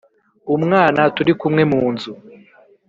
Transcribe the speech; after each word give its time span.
Umwana 0.55 1.01
Turi 1.15 1.33
Kumwe 1.39 1.63
Mu 1.71 1.83
Nzu 1.93 2.11